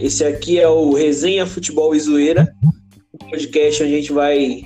[0.00, 2.52] Esse aqui é o Resenha Futebol e Zoeira,
[3.14, 4.62] um podcast onde a gente vai,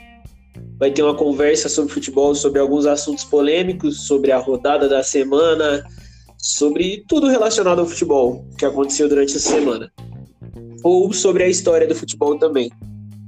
[0.79, 5.85] vai ter uma conversa sobre futebol, sobre alguns assuntos polêmicos, sobre a rodada da semana,
[6.39, 9.93] sobre tudo relacionado ao futebol que aconteceu durante essa semana.
[10.83, 12.71] Ou sobre a história do futebol também.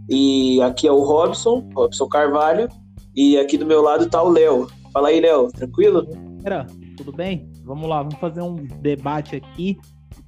[0.09, 2.69] E aqui é o Robson, Robson Carvalho,
[3.15, 4.69] e aqui do meu lado tá o Léo.
[4.93, 6.07] Fala aí, Léo, tranquilo?
[6.43, 7.49] Galera, tudo bem?
[7.65, 9.79] Vamos lá, vamos fazer um debate aqui,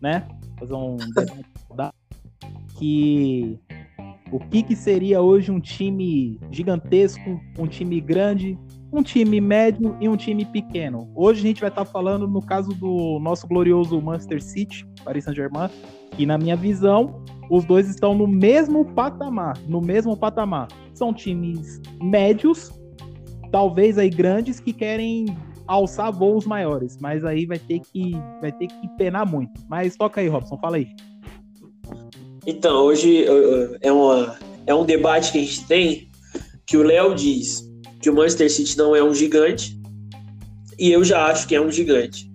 [0.01, 0.29] né?
[0.59, 1.52] Fazer um debate
[2.83, 3.61] que
[4.33, 8.59] o que, que seria hoje um time gigantesco, um time grande,
[8.93, 11.09] um time médio e um time pequeno.
[11.15, 15.69] Hoje a gente vai estar falando no caso do nosso glorioso Manchester City, Paris Saint-Germain,
[16.17, 20.67] que na minha visão, os dois estão no mesmo patamar, no mesmo patamar.
[20.93, 22.73] São times médios,
[23.53, 25.27] talvez aí grandes que querem
[25.69, 29.53] alçar voos maiores, mas aí vai ter que vai ter que penar muito.
[29.69, 30.89] Mas toca aí, Robson, fala aí.
[32.47, 33.25] Então, hoje
[33.81, 36.11] é, uma, é um debate que a gente tem
[36.67, 39.79] que o Léo diz que o Manchester City não é um gigante
[40.79, 42.31] e eu já acho que é um gigante.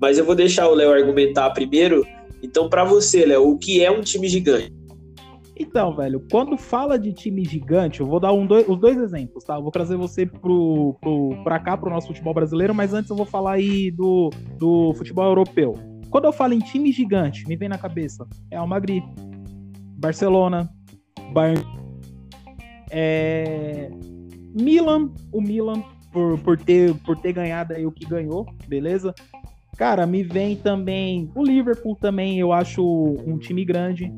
[0.00, 2.06] Mas eu vou deixar o Léo argumentar primeiro.
[2.42, 4.74] Então, para você, Léo, o que é um time gigante?
[5.58, 9.42] Então, velho, quando fala de time gigante, eu vou dar um, dois, os dois exemplos,
[9.44, 9.54] tá?
[9.54, 13.16] Eu vou trazer você pro, pro, pra cá, pro nosso futebol brasileiro, mas antes eu
[13.16, 15.74] vou falar aí do, do futebol europeu.
[16.10, 19.02] Quando eu falo em time gigante, me vem na cabeça Real Madrid,
[19.96, 20.70] Barcelona,
[21.32, 21.64] Bayern,
[22.90, 23.90] é,
[24.54, 29.14] Milan, o Milan, por, por, ter, por ter ganhado aí o que ganhou, beleza?
[29.76, 32.82] Cara, me vem também o Liverpool também, eu acho
[33.26, 34.10] um time grande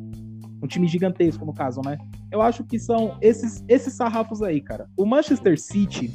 [0.62, 1.98] um time gigantesco no caso, né?
[2.30, 4.88] Eu acho que são esses esses sarrafos aí, cara.
[4.96, 6.12] O Manchester City,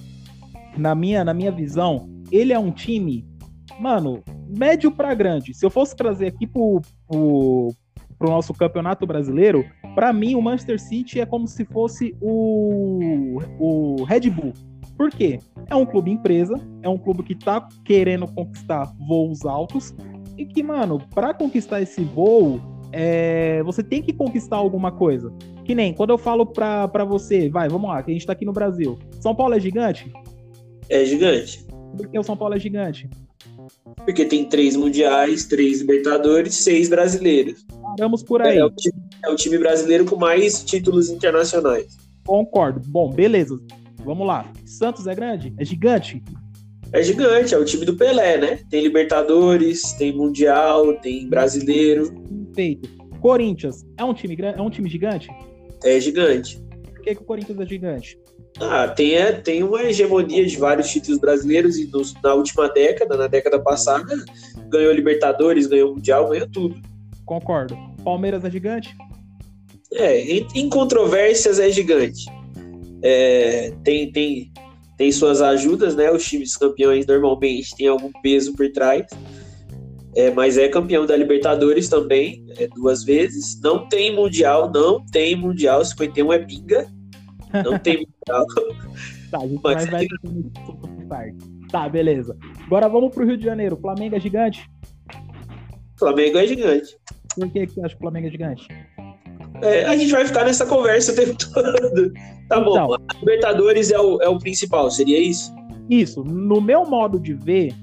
[0.77, 3.25] na minha na minha visão, ele é um time,
[3.79, 5.53] mano, médio para grande.
[5.53, 7.73] Se eu fosse trazer aqui pro, pro,
[8.23, 14.03] pro nosso campeonato brasileiro, para mim o Manchester City é como se fosse o, o
[14.05, 14.53] Red Bull.
[14.97, 15.39] Por quê?
[15.69, 19.93] É um clube empresa, é um clube que tá querendo conquistar voos altos
[20.37, 22.61] e que, mano, para conquistar esse voo,
[22.93, 25.29] é, você tem que conquistar alguma coisa.
[25.65, 28.31] Que nem quando eu falo pra, pra você, vai, vamos lá, que a gente tá
[28.31, 28.97] aqui no Brasil.
[29.19, 30.09] São Paulo é gigante?
[30.87, 31.65] É gigante.
[31.97, 33.09] Por que o São Paulo é gigante?
[34.05, 37.65] Porque tem três mundiais, três Libertadores, seis brasileiros.
[37.95, 38.57] Paramos por aí.
[38.57, 38.95] É o, time,
[39.25, 41.97] é o time brasileiro com mais títulos internacionais.
[42.25, 42.81] Concordo.
[42.87, 43.59] Bom, beleza.
[44.03, 44.51] Vamos lá.
[44.65, 45.53] Santos é grande?
[45.57, 46.23] É gigante?
[46.91, 48.59] É gigante, é o time do Pelé, né?
[48.69, 52.13] Tem Libertadores, tem Mundial, tem Brasileiro
[52.53, 52.87] feito.
[53.19, 55.27] Corinthians é um time grande, é um time gigante?
[55.83, 56.61] É gigante.
[56.93, 58.19] Por que, que o Corinthians é gigante?
[58.59, 63.17] Ah, tem, é, tem uma hegemonia de vários títulos brasileiros e nos, na última década,
[63.17, 64.13] na década passada,
[64.69, 66.79] ganhou Libertadores, ganhou Mundial, ganhou tudo.
[67.25, 67.77] Concordo.
[68.03, 68.95] Palmeiras é gigante?
[69.93, 72.25] É, em, controvérsias é gigante.
[73.01, 74.51] É, tem, tem,
[74.97, 76.11] tem suas ajudas, né?
[76.11, 79.05] Os times campeões normalmente têm algum peso por trás.
[80.15, 83.59] É, mas é campeão da Libertadores também, é, duas vezes.
[83.61, 85.83] Não tem Mundial, não tem Mundial.
[85.83, 86.87] 51 é pinga.
[87.63, 88.45] Não tem Mundial.
[89.31, 90.07] tá, a gente mas vai,
[91.07, 91.35] vai
[91.71, 92.37] Tá, beleza.
[92.67, 93.75] Agora vamos pro Rio de Janeiro.
[93.77, 94.69] Flamengo é gigante?
[95.97, 96.95] Flamengo é gigante.
[97.35, 98.67] Por que, que você acha que o Flamengo é gigante?
[99.61, 102.13] É, a gente vai ficar nessa conversa o tempo todo.
[102.49, 102.93] Tá então, bom.
[102.95, 105.53] A Libertadores é o, é o principal, seria isso?
[105.89, 106.23] Isso.
[106.23, 107.73] No meu modo de ver,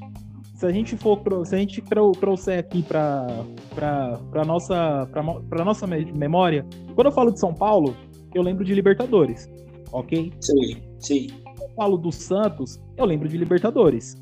[0.54, 1.82] se a gente for se a gente
[2.20, 3.44] trouxer aqui para
[3.74, 5.08] para nossa
[5.48, 7.96] para nossa memória, quando eu falo de São Paulo,
[8.34, 9.48] eu lembro de Libertadores,
[9.92, 10.32] ok?
[10.40, 11.28] Sim, sim.
[11.44, 14.14] Quando eu falo do Santos, eu lembro de Libertadores.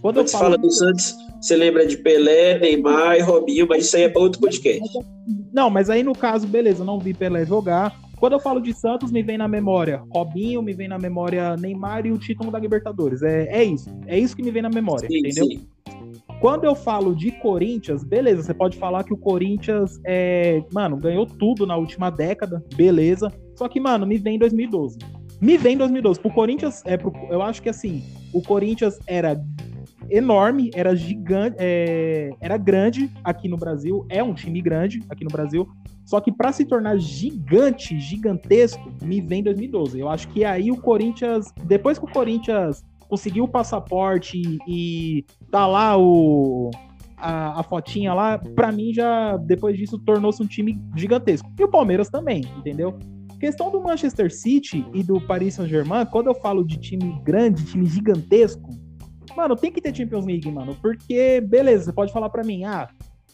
[0.00, 3.84] Quando, quando eu falo fala do Santos, você lembra de Pelé, Neymar e Robinho, mas
[3.84, 4.82] isso aí é para outro podcast.
[5.52, 7.94] Não, mas aí no caso, beleza, não vi Pelé jogar,
[8.24, 12.06] quando eu falo de Santos, me vem na memória Robinho, me vem na memória Neymar
[12.06, 13.22] e o título da Libertadores.
[13.22, 13.90] É, é isso.
[14.06, 15.44] É isso que me vem na memória, sim, entendeu?
[15.44, 15.68] Sim.
[16.40, 21.26] Quando eu falo de Corinthians, beleza, você pode falar que o Corinthians, é, mano, ganhou
[21.26, 23.32] tudo na última década, beleza.
[23.56, 24.98] Só que, mano, me vem 2012.
[25.40, 26.20] Me vem 2012.
[26.20, 29.38] Pro Corinthians, é, pro, eu acho que assim, o Corinthians era
[30.10, 35.30] enorme, era gigante, é, era grande aqui no Brasil, é um time grande aqui no
[35.30, 35.68] Brasil,
[36.04, 39.98] só que para se tornar gigante, gigantesco, me vem 2012.
[39.98, 45.66] Eu acho que aí o Corinthians, depois que o Corinthians conseguiu o passaporte e tá
[45.66, 46.70] lá o
[47.16, 51.50] a, a fotinha lá, para mim já depois disso tornou-se um time gigantesco.
[51.58, 52.98] E o Palmeiras também, entendeu?
[53.40, 57.86] Questão do Manchester City e do Paris Saint-Germain, quando eu falo de time grande, time
[57.86, 58.68] gigantesco,
[59.36, 62.88] mano, tem que ter Champions League, mano, porque beleza, você pode falar para mim, ah,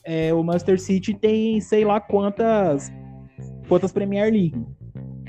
[0.05, 2.91] é, o Manchester City tem sei lá quantas
[3.69, 4.55] quantas Premier League.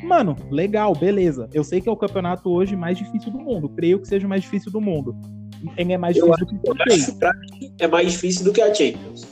[0.04, 1.48] Mano, legal, beleza.
[1.54, 3.70] Eu sei que é o campeonato hoje mais difícil do mundo.
[3.70, 5.16] Creio que seja o mais difícil do mundo.
[5.78, 9.28] É mais difícil eu do que o mim, é mais difícil do que a Champions.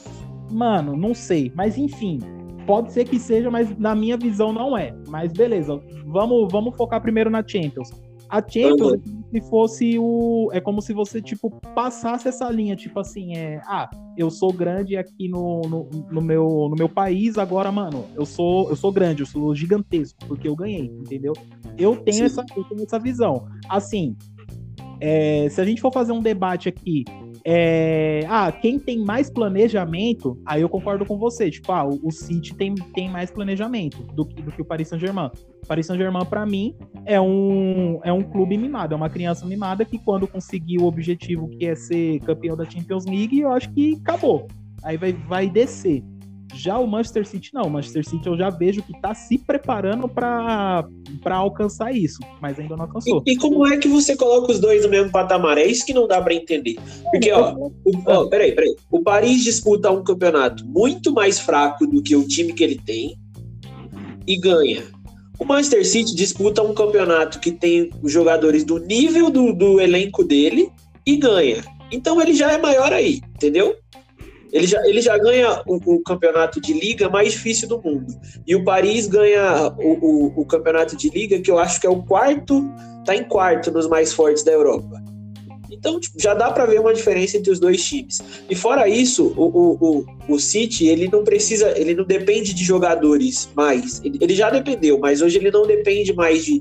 [0.50, 1.50] Mano, não sei.
[1.56, 2.20] Mas enfim,
[2.66, 4.94] pode ser que seja, mas na minha visão não é.
[5.08, 7.90] Mas beleza, vamos, vamos focar primeiro na Champions.
[8.28, 9.19] A Champions uhum.
[9.30, 10.50] Se fosse o.
[10.52, 13.60] É como se você, tipo, passasse essa linha, tipo assim, é.
[13.64, 18.26] Ah, eu sou grande aqui no, no, no, meu, no meu país, agora, mano, eu
[18.26, 21.32] sou, eu sou grande, eu sou gigantesco, porque eu ganhei, entendeu?
[21.78, 23.46] Eu tenho, essa, eu tenho essa visão.
[23.68, 24.16] Assim,
[25.00, 27.04] é, se a gente for fazer um debate aqui
[27.44, 31.50] é, ah, quem tem mais planejamento, aí eu concordo com você.
[31.50, 35.30] Tipo, ah, o, City tem, tem mais planejamento do que, do que o Paris Saint-Germain.
[35.66, 39.98] Paris Saint-Germain, para mim, é um, é um clube mimado, é uma criança mimada que,
[39.98, 44.46] quando conseguir o objetivo que é ser campeão da Champions League, eu acho que acabou.
[44.82, 46.02] Aí vai, vai descer.
[46.54, 50.08] Já o Manchester City não, o Manchester City eu já vejo que está se preparando
[50.08, 50.84] para
[51.30, 53.22] alcançar isso, mas ainda não alcançou.
[53.26, 55.58] E, e, como é que você coloca os dois no mesmo patamar?
[55.58, 56.76] É isso que não dá para entender.
[57.10, 57.72] Porque, ó, o,
[58.06, 58.74] ó, peraí, peraí.
[58.90, 63.16] O Paris disputa um campeonato muito mais fraco do que o time que ele tem
[64.26, 64.82] e ganha.
[65.38, 70.22] O Manchester City disputa um campeonato que tem os jogadores do nível do, do elenco
[70.22, 70.70] dele
[71.06, 71.64] e ganha.
[71.90, 73.74] Então ele já é maior aí, entendeu?
[74.52, 78.12] Ele já, ele já ganha o, o, campeonato de liga mais difícil do mundo.
[78.46, 81.90] E o Paris ganha o, o, o, campeonato de liga, que eu acho que é
[81.90, 82.64] o quarto,
[83.04, 85.00] tá em quarto nos mais fortes da Europa.
[85.70, 88.18] Então, tipo, já dá para ver uma diferença entre os dois times.
[88.50, 93.48] E fora isso, o, o, o, City, ele não precisa, ele não depende de jogadores
[93.54, 94.00] mais.
[94.04, 96.60] Ele, ele já dependeu, mas hoje ele não depende mais de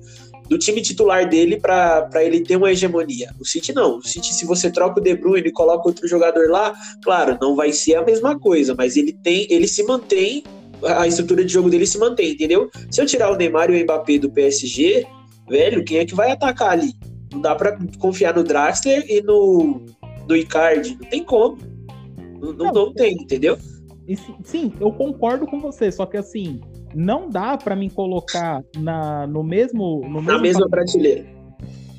[0.50, 3.30] do time titular dele para ele ter uma hegemonia.
[3.40, 4.00] O City não.
[4.00, 6.74] O City, se você troca o De Bruyne e coloca outro jogador lá,
[7.04, 10.44] claro, não vai ser a mesma coisa, mas ele tem, ele se mantém,
[10.84, 12.70] a estrutura de jogo dele se mantém, entendeu?
[12.90, 15.06] Se eu tirar o Neymar e o Mbappé do PSG,
[15.48, 16.94] velho, quem é que vai atacar ali?
[17.32, 19.86] Não dá para confiar no Draxler e no,
[20.28, 20.98] no Icardi.
[21.00, 21.60] Não tem como.
[22.42, 23.58] Não, não, não tem, entendeu?
[24.44, 26.60] Sim, eu concordo com você, só que assim,
[26.94, 30.02] não dá para mim colocar na, no mesmo.
[30.08, 31.26] No na mesma prateleira.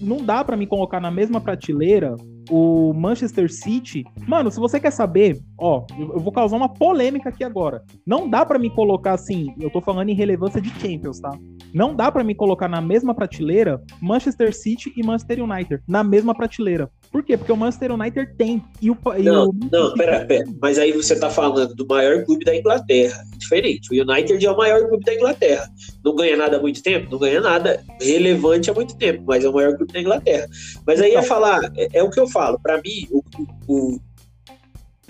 [0.00, 2.16] Não dá para me colocar na mesma prateleira
[2.50, 4.04] o Manchester City.
[4.26, 7.82] Mano, se você quer saber, ó, eu vou causar uma polêmica aqui agora.
[8.06, 11.30] Não dá para me colocar assim, eu tô falando em relevância de Champions, tá?
[11.72, 16.34] Não dá para me colocar na mesma prateleira Manchester City e Manchester United, na mesma
[16.34, 16.90] prateleira.
[17.10, 17.36] Por quê?
[17.36, 18.62] Porque o Manchester United tem.
[18.80, 19.54] E o, e não, o...
[19.72, 20.44] não, pera, pera.
[20.60, 23.24] Mas aí você tá falando do maior clube da Inglaterra.
[23.36, 23.88] Diferente.
[23.92, 25.68] O United é o maior clube da Inglaterra.
[26.04, 27.10] Não ganha nada há muito tempo?
[27.10, 30.46] Não ganha nada relevante há muito tempo, mas é o maior clube da Inglaterra.
[30.86, 32.60] Mas aí ia falar, é, é o que eu falo.
[32.60, 33.24] Para mim, o,
[33.66, 34.00] o, o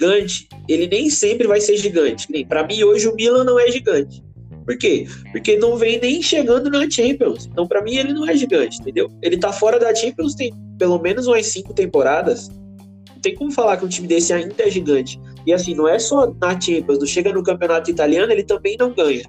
[0.01, 2.27] gigante, ele nem sempre vai ser gigante.
[2.47, 4.23] Para mim, hoje o Milan não é gigante.
[4.71, 5.05] Por quê?
[5.33, 7.49] Porque não vem nem chegando na Champions.
[7.51, 9.11] Então, para mim, ele não é gigante, entendeu?
[9.21, 12.49] Ele tá fora da Champions tem pelo menos umas cinco temporadas.
[12.49, 15.21] Não tem como falar que um time desse ainda é gigante.
[15.45, 18.95] E assim, não é só na Champions, não chega no campeonato italiano, ele também não
[18.95, 19.25] ganha.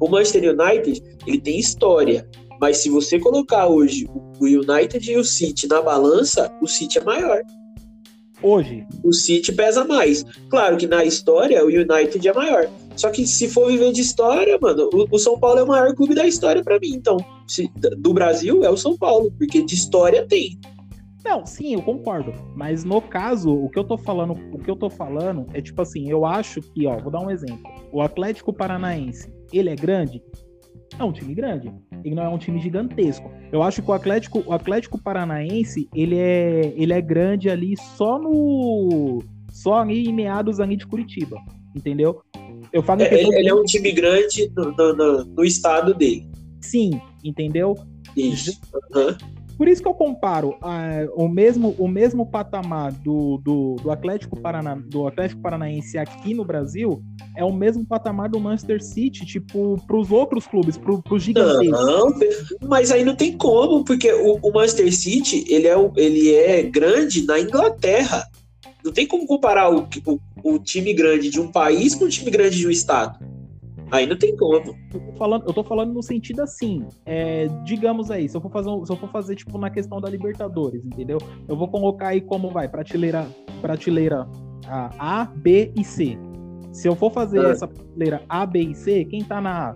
[0.00, 2.28] O Manchester United, ele tem história.
[2.60, 4.08] Mas se você colocar hoje
[4.40, 7.40] o United e o City na balança, o City é maior.
[8.42, 8.86] Hoje.
[9.04, 10.24] O City pesa mais.
[10.48, 12.68] Claro que na história o United é maior.
[12.96, 16.14] Só que se for viver de história, mano, o, São Paulo é o maior clube
[16.14, 16.90] da história para mim.
[16.94, 20.58] Então, se, do Brasil é o São Paulo, porque de história tem.
[21.24, 22.32] Não, sim, eu concordo.
[22.54, 25.80] Mas no caso, o que eu tô falando, o que eu tô falando é tipo
[25.80, 27.62] assim, eu acho que, ó, vou dar um exemplo.
[27.92, 30.22] O Atlético Paranaense, ele é grande?
[30.98, 31.72] É um time grande.
[32.04, 33.30] Ele não é um time gigantesco.
[33.50, 38.18] Eu acho que o Atlético, o Atlético Paranaense, ele é, ele é grande ali só
[38.18, 41.36] no só ali em meados ali de Curitiba,
[41.76, 42.22] entendeu?
[42.72, 46.26] Eu falo é, ele, ele é um time grande no, no, no, estado dele.
[46.60, 47.76] Sim, entendeu?
[48.16, 48.58] Isso.
[48.94, 49.41] Uhum.
[49.62, 54.36] Por isso que eu comparo uh, o, mesmo, o mesmo patamar do, do, do, Atlético
[54.40, 57.00] Parana, do Atlético Paranaense aqui no Brasil
[57.36, 61.70] é o mesmo patamar do Manchester City, tipo, para os outros clubes, para os gigantes.
[61.70, 62.12] Não,
[62.68, 67.24] mas aí não tem como, porque o, o Manchester City ele é, ele é grande
[67.24, 68.26] na Inglaterra.
[68.84, 72.32] Não tem como comparar o, o, o time grande de um país com o time
[72.32, 73.16] grande de um estado.
[73.92, 74.54] Aí não tem como.
[74.56, 78.50] Eu tô falando, eu tô falando no sentido assim, é, digamos aí, se eu for
[78.50, 81.18] fazer, se eu for fazer tipo na questão da Libertadores, entendeu?
[81.46, 83.28] Eu vou colocar aí como vai, prateleira,
[83.60, 84.26] prateleira
[84.66, 86.18] A, B e C.
[86.72, 87.50] Se eu for fazer é.
[87.50, 89.74] essa prateleira A, B e C, quem tá na A?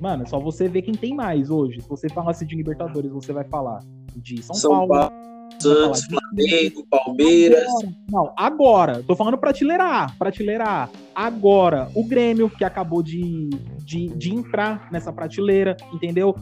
[0.00, 1.80] Mano, é só você ver quem tem mais hoje.
[1.80, 3.78] Se você falasse de Libertadores, você vai falar
[4.16, 5.12] de São, São Paulo, Paulo,
[5.60, 7.64] Santos, Flamengo, Palmeiras.
[7.68, 9.02] Agora, não, agora.
[9.06, 10.10] Tô falando prateleira A.
[10.18, 10.88] Prateleira A.
[11.14, 13.50] Agora, o Grêmio, que acabou de,
[13.84, 16.34] de, de entrar nessa prateleira, entendeu?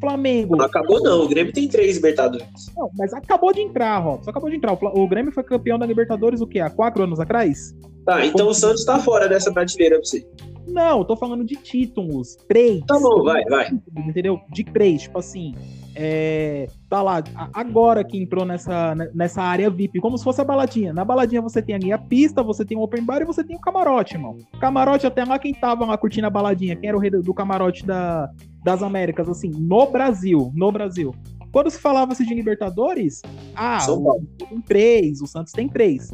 [0.00, 0.56] Flamengo.
[0.56, 1.22] Não acabou, não.
[1.22, 2.46] O Grêmio tem três Libertadores.
[2.76, 4.30] Não, mas acabou de entrar, Robson.
[4.30, 4.72] Acabou de entrar.
[4.72, 6.60] O, Grêmio foi campeão da Libertadores o quê?
[6.60, 7.74] Há quatro anos atrás?
[8.04, 10.26] Tá, então o Santos tá fora dessa prateleira pra você.
[10.66, 12.36] Não, eu tô falando de títulos.
[12.48, 12.82] Três.
[12.86, 13.70] Tá bom, vai, vai.
[13.96, 14.40] Entendeu?
[14.50, 15.54] De três, tipo assim.
[15.96, 17.22] É, tá lá,
[17.52, 20.92] agora que entrou nessa, nessa área VIP, como se fosse a baladinha.
[20.92, 23.56] Na baladinha você tem ali a pista, você tem o open bar e você tem
[23.56, 24.36] o camarote, irmão.
[24.60, 27.86] Camarote até lá quem tava lá curtindo a baladinha, quem era o rei do camarote
[27.86, 28.28] da,
[28.64, 31.14] das Américas, assim, no Brasil, no Brasil.
[31.52, 33.22] Quando se falava-se de Libertadores,
[33.54, 34.26] ah, São Paulo.
[34.36, 36.10] tem três, o Santos tem três.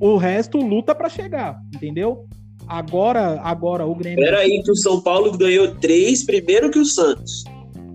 [0.00, 2.26] O resto luta para chegar, entendeu?
[2.66, 4.24] Agora, agora o Grêmio.
[4.24, 7.44] Peraí, que o São Paulo ganhou três primeiro que o Santos.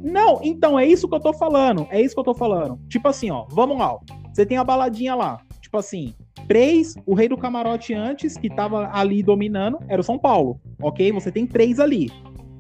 [0.03, 1.87] Não, então é isso que eu tô falando.
[1.89, 2.79] É isso que eu tô falando.
[2.87, 3.97] Tipo assim, ó, vamos lá.
[4.33, 5.39] Você tem a baladinha lá.
[5.61, 6.13] Tipo assim,
[6.47, 10.59] três, o rei do camarote antes, que tava ali dominando, era o São Paulo.
[10.81, 11.11] Ok?
[11.11, 12.09] Você tem três ali.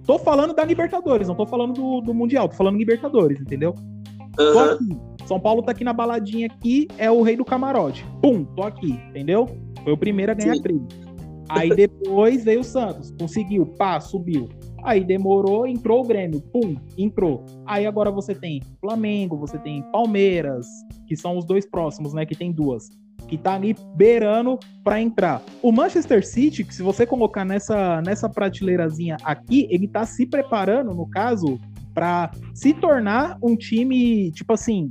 [0.05, 3.75] Tô falando da Libertadores, não tô falando do, do Mundial, tô falando Libertadores, entendeu?
[4.39, 4.53] Uhum.
[4.53, 4.99] Tô aqui.
[5.25, 8.05] São Paulo tá aqui na baladinha aqui, é o rei do camarote.
[8.21, 9.45] Pum, tô aqui, entendeu?
[9.83, 10.61] Foi o primeiro a ganhar Sim.
[10.61, 10.81] três.
[11.49, 14.47] Aí depois veio o Santos, conseguiu, pá, subiu.
[14.87, 17.43] Aí demorou, entrou o Grêmio, pum, entrou.
[17.65, 20.65] Aí agora você tem Flamengo, você tem Palmeiras,
[21.05, 22.25] que são os dois próximos, né?
[22.25, 22.89] Que tem duas
[23.27, 25.43] que tá ali beirando para entrar.
[25.61, 30.93] O Manchester City, que se você colocar nessa, nessa prateleirazinha aqui, ele tá se preparando,
[30.93, 31.59] no caso,
[31.93, 34.87] para se tornar um time, tipo assim,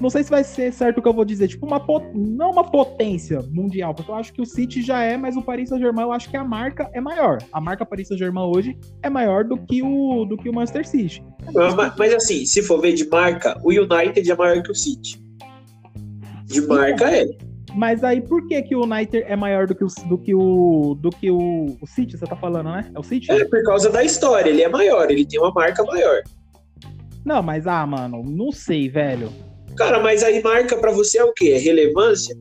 [0.00, 1.82] não sei se vai ser certo o que eu vou dizer, tipo uma
[2.14, 5.70] não uma potência mundial, porque eu acho que o City já é, mas o Paris
[5.70, 7.38] Saint-Germain eu acho que a marca é maior.
[7.52, 11.24] A marca Paris Saint-Germain hoje é maior do que o do que o Manchester City.
[11.54, 15.22] Mas, mas, assim, se for ver de marca, o United é maior que o City.
[16.44, 17.26] De marca é.
[17.74, 20.96] Mas aí por que que o United é maior do que o do que o
[20.98, 22.90] do que o, o City, você tá falando, né?
[22.94, 23.30] É o City?
[23.30, 26.22] É por causa da história, ele é maior, ele tem uma marca maior.
[27.24, 29.30] Não, mas ah, mano, não sei, velho.
[29.76, 31.52] Cara, mas aí marca para você é o quê?
[31.52, 32.36] É relevância?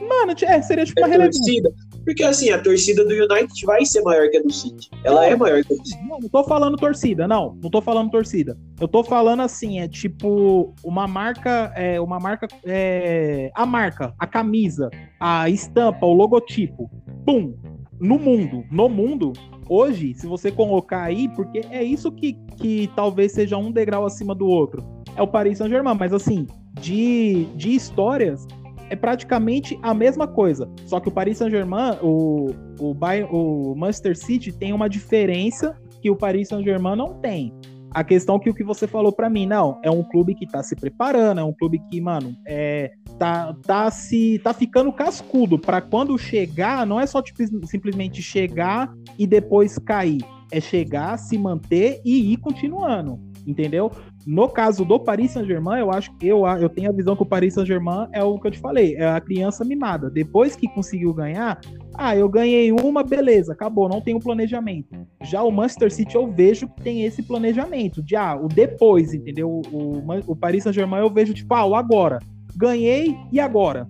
[0.00, 1.40] Mano, é, seria tipo é uma relevância.
[1.40, 1.70] Torcida.
[2.04, 4.88] Porque assim, a torcida do United vai ser maior que a do City.
[5.04, 6.02] Ela é maior que a do City.
[6.08, 7.56] Não, não tô falando torcida, não.
[7.62, 8.58] Não tô falando torcida.
[8.80, 14.26] Eu tô falando assim, é tipo uma marca, é uma marca, é, a marca, a
[14.26, 14.90] camisa,
[15.20, 16.90] a estampa, o logotipo.
[17.24, 17.54] Pum!
[18.00, 19.34] No mundo, no mundo,
[19.68, 24.34] hoje, se você colocar aí, porque é isso que, que talvez seja um degrau acima
[24.34, 24.82] do outro,
[25.16, 26.46] é o Paris Saint-Germain, mas assim,
[26.80, 28.46] de, de histórias,
[28.90, 30.68] é praticamente a mesma coisa.
[30.84, 32.94] Só que o Paris Saint-Germain, o, o,
[33.30, 37.54] o Manchester City tem uma diferença que o Paris Saint-Germain não tem.
[37.92, 40.62] A questão que o que você falou para mim, não, é um clube que tá
[40.62, 45.80] se preparando, é um clube que, mano, é, tá, tá se tá ficando cascudo para
[45.80, 52.00] quando chegar, não é só tipo, simplesmente chegar e depois cair, é chegar, se manter
[52.04, 53.90] e ir continuando, entendeu?
[54.26, 57.26] No caso do Paris Saint-Germain, eu acho que eu, eu tenho a visão que o
[57.26, 60.10] Paris Saint-Germain é o que eu te falei, é a criança mimada.
[60.10, 61.60] Depois que conseguiu ganhar,
[61.94, 64.94] ah, eu ganhei uma, beleza, acabou, não tem um planejamento.
[65.22, 69.48] Já o Manchester City eu vejo que tem esse planejamento de ah, o depois, entendeu?
[69.48, 72.18] O, o, o Paris Saint-Germain eu vejo tipo, ah, o agora.
[72.56, 73.88] Ganhei e agora?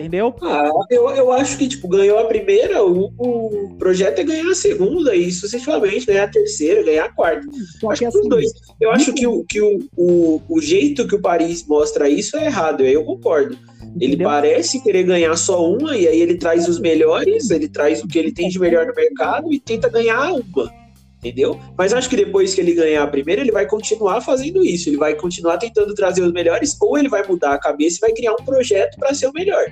[0.00, 0.34] Entendeu?
[0.42, 4.54] Ah, eu, eu acho que, tipo, ganhou a primeira, o, o projeto é ganhar a
[4.54, 7.46] segunda e sucessivamente ganhar a terceira, ganhar a quarta.
[7.80, 8.50] Só acho que assim, dois.
[8.80, 12.46] Eu acho que, o, que o, o, o jeito que o Paris mostra isso é
[12.46, 13.56] errado, eu concordo.
[13.96, 14.28] Ele Entendeu?
[14.28, 18.18] parece querer ganhar só uma, e aí ele traz os melhores, ele traz o que
[18.18, 20.79] ele tem de melhor no mercado e tenta ganhar uma.
[21.20, 21.60] Entendeu?
[21.76, 24.88] Mas acho que depois que ele ganhar a primeira, ele vai continuar fazendo isso.
[24.88, 28.12] Ele vai continuar tentando trazer os melhores, ou ele vai mudar a cabeça e vai
[28.12, 29.66] criar um projeto para ser o melhor.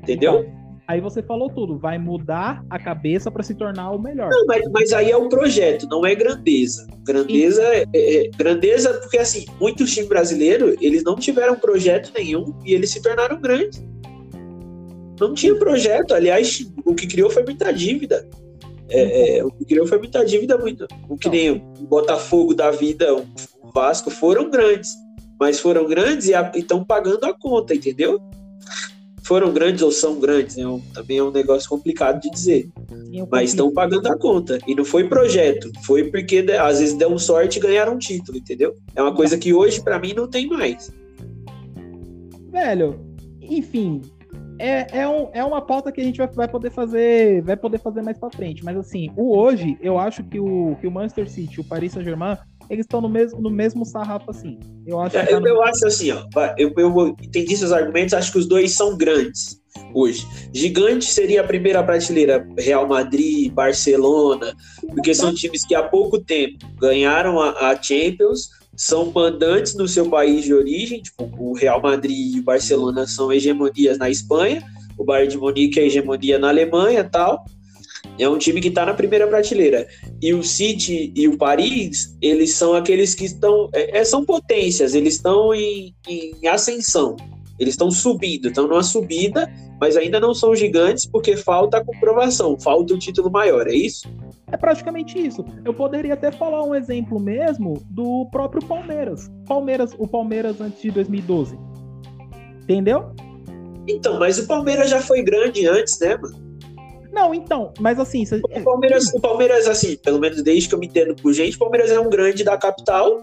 [0.00, 0.48] Entendeu?
[0.86, 4.30] Aí você falou tudo, vai mudar a cabeça para se tornar o melhor.
[4.30, 6.86] Não, mas, mas, aí é o projeto, não é grandeza.
[7.04, 12.72] Grandeza é, é, grandeza porque assim, muitos times brasileiros, eles não tiveram projeto nenhum e
[12.72, 13.84] eles se tornaram grandes.
[15.18, 18.28] Não tinha projeto, aliás, o que criou foi muita dívida.
[18.88, 22.70] É, é, o que criou foi muita dívida, muito, o que nem o Botafogo da
[22.70, 23.26] vida, o
[23.74, 24.92] Vasco foram grandes,
[25.40, 28.20] mas foram grandes e estão pagando a conta, entendeu?
[29.26, 30.64] foram grandes ou são grandes, né?
[30.94, 32.68] também é um negócio complicado de dizer.
[33.30, 34.58] Mas estão pagando a conta.
[34.68, 38.76] E não foi projeto, foi porque às vezes deu sorte e ganharam um título, entendeu?
[38.94, 40.92] É uma coisa que hoje, para mim, não tem mais.
[42.52, 43.00] Velho,
[43.42, 44.00] enfim,
[44.58, 47.78] é, é, um, é uma pauta que a gente vai, vai poder fazer vai poder
[47.78, 48.64] fazer mais para frente.
[48.64, 52.36] Mas assim, o hoje, eu acho que o, que o Manchester City, o Paris Saint-Germain,
[52.68, 54.58] eles estão no mesmo, no mesmo sarrafo assim.
[54.86, 55.48] Eu acho, é, tá eu, no...
[55.48, 56.24] eu acho assim, ó.
[56.56, 59.60] Eu, eu entendi seus argumentos, acho que os dois são grandes
[59.94, 60.26] hoje.
[60.52, 64.54] Gigante seria a primeira prateleira, Real Madrid, Barcelona,
[64.88, 70.08] porque são times que há pouco tempo ganharam a, a Champions, são mandantes no seu
[70.08, 74.62] país de origem, tipo, o Real Madrid e o Barcelona são hegemonias na Espanha,
[74.98, 77.44] o Bayern de Munique é hegemonia na Alemanha tal.
[78.18, 79.86] É um time que está na primeira prateleira.
[80.22, 83.68] E o City e o Paris, eles são aqueles que estão.
[83.72, 87.16] É, é são potências, eles estão em, em ascensão.
[87.58, 92.58] Eles estão subindo, estão numa subida, mas ainda não são gigantes porque falta a comprovação,
[92.58, 94.08] falta o título maior, é isso?
[94.50, 95.44] É praticamente isso.
[95.64, 99.30] Eu poderia até falar um exemplo mesmo do próprio Palmeiras.
[99.46, 101.58] Palmeiras, o Palmeiras antes de 2012.
[102.62, 103.12] Entendeu?
[103.88, 106.46] Então, mas o Palmeiras já foi grande antes, né, mano?
[107.12, 108.24] Não, então, mas assim.
[108.32, 111.58] O Palmeiras, o Palmeiras, assim, pelo menos desde que eu me entendo por gente, o
[111.58, 113.18] Palmeiras é um grande da capital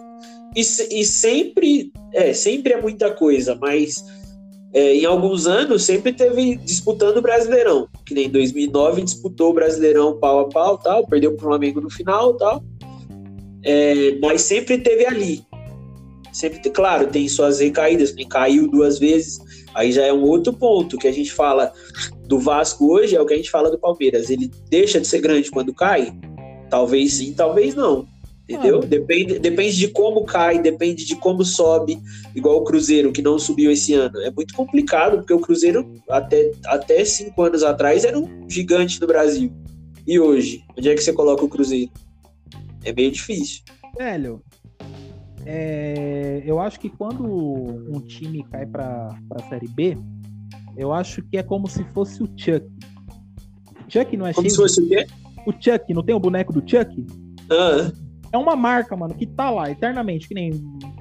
[0.55, 4.03] e, e sempre, é, sempre é muita coisa, mas
[4.73, 9.53] é, em alguns anos sempre teve disputando o Brasileirão, que nem em 2009 disputou o
[9.53, 12.63] Brasileirão pau a pau, tal, perdeu para o Flamengo no final, tal,
[13.63, 15.43] é, mas sempre teve ali.
[16.31, 19.39] Sempre, claro, tem suas recaídas, nem caiu duas vezes,
[19.75, 21.71] aí já é um outro ponto que a gente fala
[22.25, 24.31] do Vasco hoje, é o que a gente fala do Palmeiras.
[24.31, 26.11] Ele deixa de ser grande quando cai?
[26.71, 28.07] Talvez sim, talvez não.
[28.53, 28.81] Entendeu?
[28.83, 31.99] Ah, depende, depende de como cai, depende de como sobe,
[32.35, 34.19] igual o Cruzeiro, que não subiu esse ano.
[34.21, 39.07] É muito complicado, porque o Cruzeiro, até, até cinco anos atrás, era um gigante do
[39.07, 39.51] Brasil.
[40.05, 40.63] E hoje?
[40.77, 41.91] Onde é que você coloca o Cruzeiro?
[42.83, 43.63] É meio difícil.
[43.97, 44.43] Velho,
[45.45, 49.97] é, eu acho que quando um time cai para a Série B,
[50.77, 52.67] eu acho que é como se fosse o Chuck.
[53.87, 55.07] Chuck não é Como se fosse o quê?
[55.45, 57.05] O Chuck, não tem o boneco do Chuck?
[57.49, 58.02] Ah
[58.33, 60.51] é uma marca, mano, que tá lá eternamente, que nem.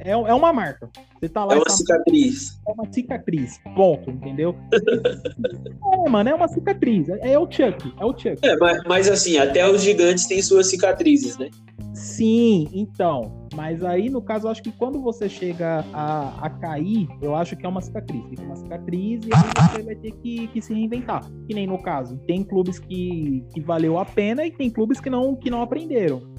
[0.00, 0.90] É, é uma marca.
[1.18, 1.54] Você tá lá.
[1.54, 2.60] É uma cicatriz.
[2.68, 3.58] É uma cicatriz.
[3.74, 4.54] Ponto, entendeu?
[6.06, 7.08] é, mano, é uma cicatriz.
[7.08, 7.90] É, é, o Chuck.
[7.98, 8.36] É o Chuck.
[8.42, 11.48] É, mas, mas assim, até os gigantes têm suas cicatrizes, né?
[11.94, 13.40] Sim, então.
[13.54, 17.56] Mas aí, no caso, eu acho que quando você chega a, a cair, eu acho
[17.56, 18.22] que é uma cicatriz.
[18.28, 21.22] Fica uma cicatriz e aí você vai ter que, que se reinventar.
[21.46, 25.08] Que nem no caso, tem clubes que, que valeu a pena e tem clubes que
[25.08, 26.31] não, que não aprenderam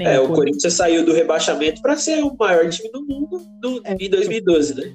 [0.00, 3.94] é, o Corinthians saiu do rebaixamento para ser o maior time do mundo do, é,
[3.98, 4.92] em 2012, né?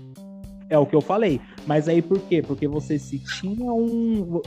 [0.69, 1.39] É o que eu falei.
[1.65, 2.41] Mas aí por quê?
[2.41, 4.41] Porque você se tinha um.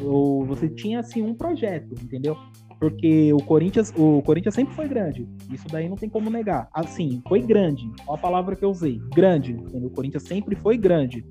[0.47, 2.37] Você tinha assim um projeto, entendeu?
[2.79, 5.29] Porque o Corinthians, o Corinthians sempre foi grande.
[5.53, 6.69] Isso daí não tem como negar.
[6.73, 7.89] Assim, foi grande.
[8.05, 9.01] Qual a palavra que eu usei?
[9.15, 9.53] Grande.
[9.53, 9.89] Entendeu?
[9.89, 11.25] O Corinthians sempre foi grande.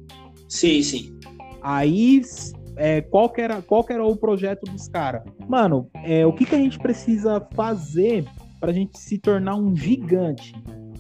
[0.48, 1.20] Sim, sim.
[1.62, 2.22] Aí,
[2.78, 5.24] é, qual, que era, qual que era o projeto dos caras?
[5.48, 8.26] Mano, é, o que, que a gente precisa fazer
[8.62, 10.54] pra gente se tornar um gigante.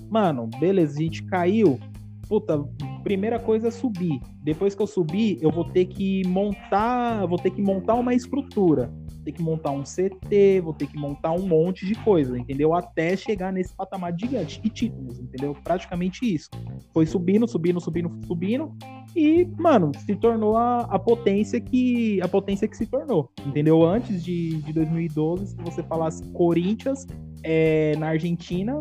[0.10, 1.80] Mano, beleza, a gente caiu.
[2.28, 2.64] Puta,
[3.04, 4.20] primeira coisa é subir.
[4.44, 8.92] Depois que eu subir, eu vou ter que montar, vou ter que montar uma estrutura.
[9.12, 12.74] Vou ter que montar um CT, vou ter que montar um monte de coisa, entendeu?
[12.74, 15.56] Até chegar nesse patamar gigante e títulos, entendeu?
[15.64, 16.50] Praticamente isso.
[16.92, 18.76] Foi subindo, subindo, subindo, subindo
[19.16, 23.86] e, mano, se tornou a, a potência que a potência que se tornou, entendeu?
[23.86, 27.06] Antes de, de 2012, se você falasse Corinthians,
[27.44, 28.80] é, na Argentina,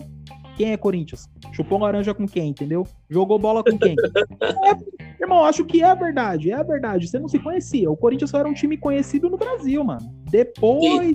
[0.57, 1.29] quem é Corinthians?
[1.53, 2.87] Chupou laranja com quem, entendeu?
[3.09, 3.97] Jogou bola com quem?
[4.43, 7.09] é, irmão, acho que é a verdade, é a verdade.
[7.09, 7.91] Você não se conhecia.
[7.91, 10.03] O Corinthians só era um time conhecido no Brasil, mano.
[10.31, 11.15] Depois.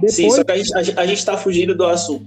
[0.00, 0.14] depois...
[0.14, 2.24] Sim, só que a gente, a, a gente tá fugindo do assunto.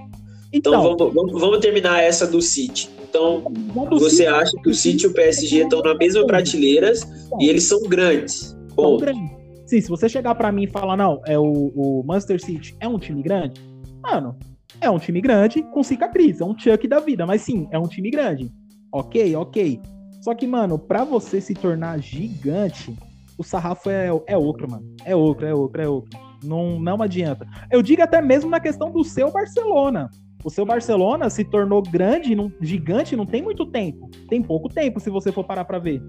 [0.53, 2.89] Então, então vamos, vamos, vamos, terminar essa do City.
[3.09, 3.43] Então,
[3.89, 6.93] você acha que o City e o PSG estão na mesma prateleira
[7.39, 8.55] e eles são grandes.
[8.75, 9.35] São grandes.
[9.65, 12.87] Sim, se você chegar para mim e falar, não, é o, o Manchester City é
[12.87, 13.59] um time grande,
[14.05, 14.37] Mano,
[14.79, 17.87] é um time grande com cicatriz, é um Chuck da vida, mas sim, é um
[17.87, 18.51] time grande.
[18.91, 19.81] Ok, ok.
[20.21, 22.95] Só que, mano, pra você se tornar gigante,
[23.37, 24.85] o sarrafo é, é outro, mano.
[25.03, 26.19] É outro, é outro, é outro.
[26.43, 27.47] Não, não adianta.
[27.71, 30.09] Eu digo até mesmo na questão do seu Barcelona.
[30.43, 34.09] O seu Barcelona se tornou grande, não, gigante, não tem muito tempo.
[34.29, 36.01] Tem pouco tempo, se você for parar pra ver.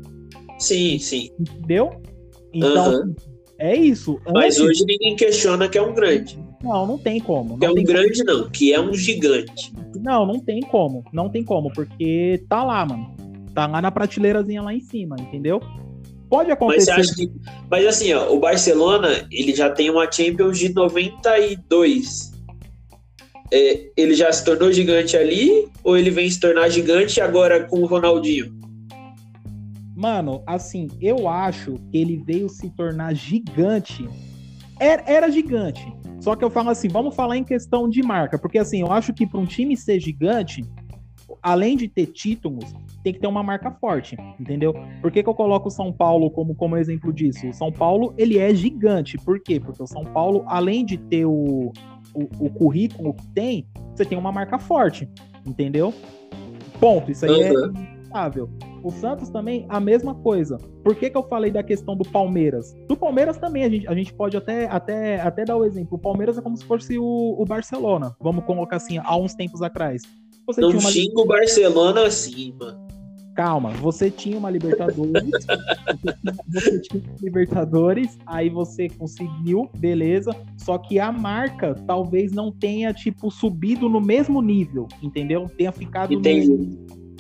[0.59, 1.31] Sim, sim.
[1.39, 1.91] Entendeu?
[2.53, 3.15] Então, uhum.
[3.59, 4.21] É isso.
[4.33, 6.39] Mas hoje ninguém questiona que é um grande.
[6.63, 7.51] Não, não tem como.
[7.51, 8.39] Não que é um grande, como.
[8.39, 9.73] não, que é um gigante.
[9.97, 11.05] Não, não tem como.
[11.13, 13.15] Não tem como, porque tá lá, mano.
[13.55, 15.61] Tá lá na prateleirazinha lá em cima, entendeu?
[16.29, 16.97] Pode acontecer.
[16.97, 17.31] Mas, que...
[17.71, 22.33] Mas assim, ó, o Barcelona, ele já tem uma Champions de 92.
[23.53, 25.69] É, ele já se tornou gigante ali?
[25.85, 28.66] Ou ele vem se tornar gigante agora com o Ronaldinho?
[29.97, 34.07] Mano, assim, eu acho que ele veio se tornar gigante.
[34.79, 35.91] Era, era gigante.
[36.21, 39.15] Só que eu falo assim, vamos falar em questão de marca, porque assim, eu acho
[39.15, 40.63] que para um time ser gigante,
[41.43, 44.75] além de ter títulos, tem que ter uma marca forte, entendeu?
[45.01, 47.49] Por que, que eu coloco o São Paulo como, como exemplo disso?
[47.49, 49.17] O São Paulo, ele é gigante.
[49.17, 49.59] Por quê?
[49.59, 51.73] Porque o São Paulo, além de ter o,
[52.13, 55.09] o, o currículo que tem, você tem uma marca forte,
[55.47, 55.95] entendeu?
[56.79, 57.11] Ponto.
[57.11, 57.73] Isso aí uhum.
[57.93, 58.49] é inevitável.
[58.83, 60.59] O Santos também, a mesma coisa.
[60.83, 62.75] Por que, que eu falei da questão do Palmeiras?
[62.89, 65.97] Do Palmeiras também, a gente, a gente pode até, até, até dar o exemplo.
[65.97, 69.61] O Palmeiras é como se fosse o, o Barcelona, vamos colocar assim, há uns tempos
[69.61, 70.03] atrás.
[70.47, 70.81] Você Não uma...
[70.81, 72.87] xinga o Barcelona assim, mano.
[73.35, 75.29] Calma, você tinha uma Libertadores,
[76.49, 80.35] você tinha uma Libertadores, aí você conseguiu, beleza.
[80.57, 85.51] Só que a marca talvez não tenha, tipo, subido no mesmo nível, entendeu?
[85.55, 86.23] Tenha ficado no,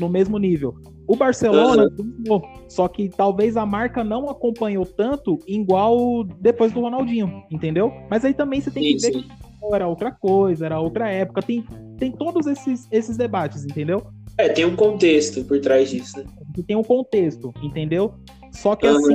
[0.00, 0.74] no, mesmo nível.
[1.06, 2.40] O Barcelona uhum.
[2.68, 7.92] só que talvez a marca não acompanhou tanto igual depois do Ronaldinho, entendeu?
[8.10, 9.28] Mas aí também você tem que ver que
[9.72, 11.42] era outra coisa, era outra época.
[11.42, 11.64] Tem,
[11.96, 14.02] tem todos esses, esses debates, entendeu?
[14.38, 16.24] É, tem um contexto por trás disso, né?
[16.66, 18.14] Tem um contexto, entendeu?
[18.52, 18.96] Só que uhum.
[18.96, 19.14] assim,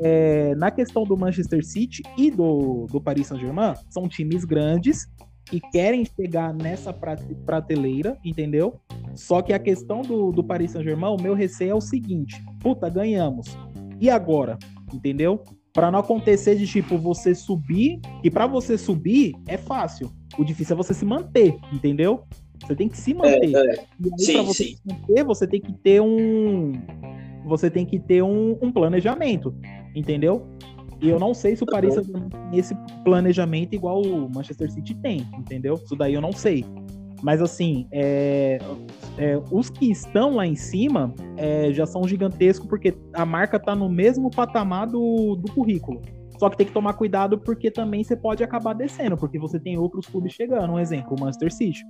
[0.00, 5.06] é, na questão do Manchester City e do, do Paris Saint-Germain, são times grandes
[5.46, 8.80] que querem chegar nessa prateleira, entendeu?
[9.14, 12.88] Só que a questão do, do Paris Saint-Germain, o meu receio é o seguinte: puta,
[12.88, 13.46] ganhamos.
[14.00, 14.58] E agora?
[14.92, 15.42] Entendeu?
[15.72, 20.10] Para não acontecer de tipo você subir, e para você subir é fácil.
[20.38, 22.24] O difícil é você se manter, entendeu?
[22.62, 23.54] Você tem que se manter.
[23.54, 23.84] É, é.
[24.00, 24.76] E aí, sim, pra você sim.
[24.76, 26.72] se manter, você tem que ter um.
[27.46, 29.54] Você tem que ter um, um planejamento.
[29.94, 30.46] Entendeu?
[31.00, 35.26] E eu não sei se o Paris tem esse planejamento igual o Manchester City tem,
[35.38, 35.74] entendeu?
[35.74, 36.64] Isso daí eu não sei.
[37.22, 38.58] Mas assim, é,
[39.18, 43.74] é, os que estão lá em cima é, já são gigantescos porque a marca está
[43.74, 46.00] no mesmo patamar do, do currículo.
[46.40, 49.76] Só que tem que tomar cuidado porque também você pode acabar descendo, porque você tem
[49.76, 50.72] outros clubes chegando.
[50.72, 51.80] Um exemplo, o Manchester City.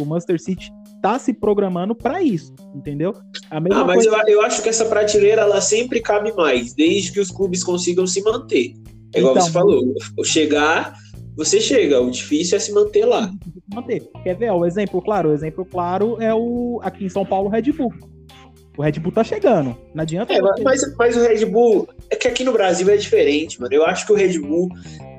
[0.00, 3.12] O Manchester City tá se programando para isso, entendeu?
[3.50, 4.22] ah, mas coisa...
[4.26, 8.06] eu, eu, acho que essa prateleira ela sempre cabe mais, desde que os clubes consigam
[8.06, 8.72] se manter.
[9.14, 9.94] É igual então, você falou,
[10.24, 10.94] chegar,
[11.36, 13.30] você chega, o difícil é se manter lá.
[13.74, 14.08] Manter.
[14.24, 14.52] Quer ver?
[14.52, 17.92] O exemplo claro, o exemplo claro é o aqui em São Paulo, o Red Bull.
[18.78, 19.76] O Red Bull tá chegando.
[19.92, 20.32] Não adianta.
[20.32, 21.86] É, mas, mas o Red Bull.
[22.10, 23.74] É que aqui no Brasil é diferente, mano.
[23.74, 24.70] Eu acho que o Red Bull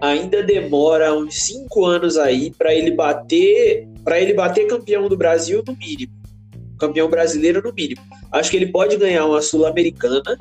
[0.02, 3.88] ainda demora uns cinco anos aí para ele bater.
[4.04, 6.14] para ele bater campeão do Brasil no mínimo.
[6.80, 8.02] Campeão brasileiro no mínimo.
[8.32, 10.36] Acho que ele pode ganhar uma Sul-Americana,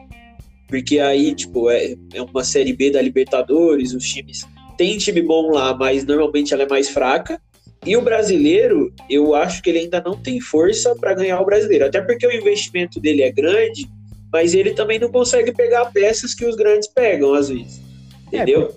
[0.68, 4.46] porque aí, tipo, é, é uma série B da Libertadores, os times.
[4.76, 7.40] Tem time bom lá, mas normalmente ela é mais fraca.
[7.84, 11.86] E o brasileiro, eu acho que ele ainda não tem força para ganhar o brasileiro.
[11.86, 13.88] Até porque o investimento dele é grande,
[14.32, 17.80] mas ele também não consegue pegar peças que os grandes pegam, às vezes.
[18.32, 18.74] É, Entendeu?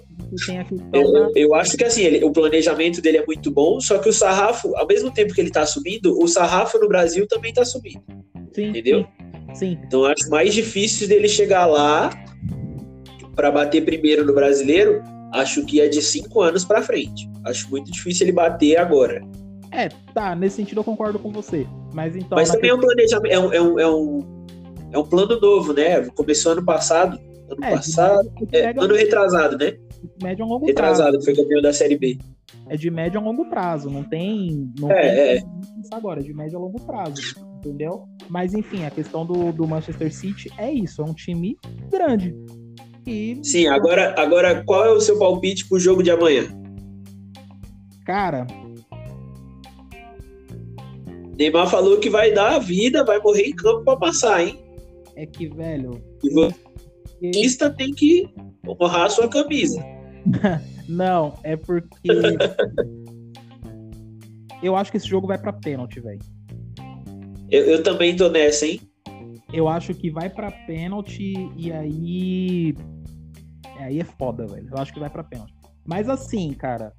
[0.94, 4.08] É, eu, eu, acho que assim, ele, o planejamento dele é muito bom, só que
[4.08, 7.66] o sarrafo, ao mesmo tempo que ele está subindo, o sarrafo no Brasil também está
[7.66, 8.02] subindo.
[8.54, 9.06] Sim, entendeu?
[9.54, 9.80] Sim, sim.
[9.86, 12.10] Então acho mais difícil dele chegar lá
[13.36, 17.30] para bater primeiro no brasileiro acho que é de cinco anos para frente.
[17.46, 19.22] Acho muito difícil ele bater agora.
[19.72, 21.66] É, tá, nesse sentido eu concordo com você.
[21.94, 22.36] Mas então.
[22.36, 24.46] Mas também é um planejamento, é um, é um, é um,
[24.92, 26.02] é um plano novo, né?
[26.10, 27.20] Começou ano passado.
[27.50, 28.32] Ano é, passado.
[28.52, 29.78] É, ano retrasado, né?
[30.22, 31.26] Médio a longo retrasado, prazo.
[31.26, 32.18] foi campeão da Série B.
[32.68, 34.72] É de médio a longo prazo, não tem.
[34.80, 35.44] Não é, tem é.
[35.92, 37.22] agora, é de médio a longo prazo,
[37.58, 38.04] entendeu?
[38.30, 41.58] Mas enfim, a questão do, do Manchester City é isso, é um time
[41.90, 42.36] grande.
[43.06, 43.40] E...
[43.44, 46.48] Sim, agora, agora qual é o seu palpite pro jogo de amanhã?
[48.06, 48.46] Cara.
[51.38, 54.61] Neymar falou que vai dar a vida, vai morrer em campo para passar, hein?
[55.16, 55.92] É que, velho.
[57.22, 58.30] E você tem que
[58.68, 59.84] honrar a sua camisa.
[60.88, 62.08] Não, é porque.
[64.64, 66.20] eu acho que esse jogo vai para pênalti, velho.
[67.50, 68.80] Eu, eu também tô nessa, hein?
[69.54, 72.76] eu acho que vai para pênalti e aí.
[73.78, 74.70] Aí é foda, velho.
[74.72, 75.54] Eu acho que vai para pênalti.
[75.86, 76.94] Mas assim, cara,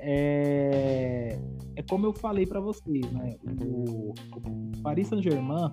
[0.00, 1.38] é,
[1.76, 3.36] é como eu falei para vocês, né?
[3.62, 5.72] O, o Paris Saint-Germain,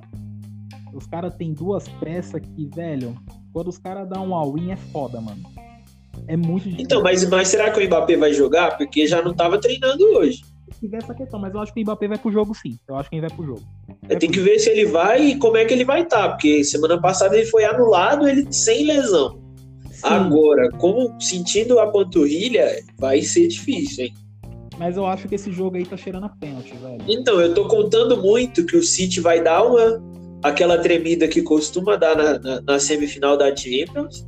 [0.93, 3.15] os caras têm duas peças que, velho,
[3.53, 5.41] quando os caras dão um all-in é foda, mano.
[6.27, 6.85] É muito difícil.
[6.85, 8.77] Então, mas, mas será que o Mbappé vai jogar?
[8.77, 10.41] Porque já não tava treinando hoje
[10.81, 12.77] tiver essa questão, mas eu acho que o Mbappé vai pro jogo sim.
[12.87, 13.61] Eu acho que ele vai pro jogo.
[14.09, 16.29] É, tem que ver se ele vai e como é que ele vai estar, tá,
[16.29, 19.39] porque semana passada ele foi anulado, ele sem lesão.
[19.91, 19.99] Sim.
[20.03, 24.13] Agora, como sentindo a panturrilha, vai ser difícil, hein?
[24.79, 27.03] Mas eu acho que esse jogo aí tá cheirando a pênalti, velho.
[27.07, 30.01] Então, eu tô contando muito que o City vai dar uma
[30.43, 34.25] aquela tremida que costuma dar na, na, na semifinal da Champions.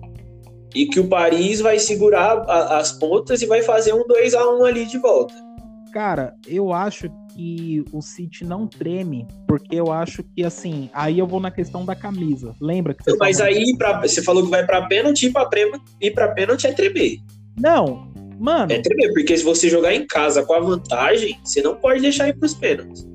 [0.76, 4.49] e que o Paris vai segurar a, as pontas e vai fazer um 2 a
[4.56, 5.34] 1 ali de volta.
[5.91, 11.28] Cara, eu acho que o City não treme, porque eu acho que assim, aí eu
[11.28, 12.56] vou na questão da camisa.
[12.60, 13.54] Lembra que você Mas falou...
[13.54, 15.32] aí pra, você falou que vai para pênalti
[16.02, 17.19] e para pênalti é tremer.
[17.60, 18.71] Não, mano.
[18.71, 22.28] É tremer, porque se você jogar em casa com a vantagem, você não pode deixar
[22.28, 23.08] ir pros pênaltis.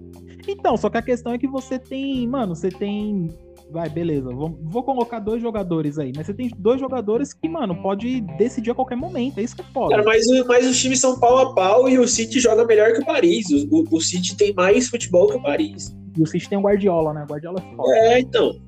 [0.49, 3.29] Então, só que a questão é que você tem, mano, você tem
[3.71, 7.81] vai, beleza, vou, vou, colocar dois jogadores aí, mas você tem dois jogadores que, mano,
[7.83, 9.91] pode decidir a qualquer momento, é isso que é foda.
[9.91, 13.01] Cara, mas, mas os times são pau a pau e o City joga melhor que
[13.01, 15.95] o Paris, o, o, City tem mais futebol que o Paris.
[16.17, 17.95] E o City tem o Guardiola, né, o Guardiola é foda.
[17.95, 18.59] É, então.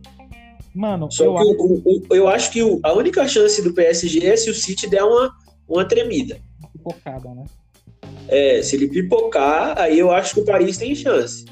[0.74, 1.50] Mano, Só eu, acho...
[1.50, 5.32] O, eu acho que a única chance do PSG é se o City der uma,
[5.66, 6.38] uma tremida.
[6.72, 7.44] Pipocada, né?
[8.28, 11.44] É, se ele pipocar, aí eu acho que o Paris tem chance.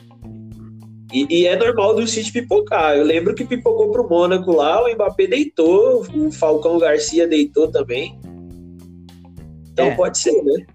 [1.13, 2.97] E, e, é normal do City pipocar.
[2.97, 8.19] Eu lembro que pipocou pro Mônaco lá, o Mbappé deitou, o Falcão Garcia deitou também.
[9.73, 9.95] Então é.
[9.95, 10.67] pode ser, né?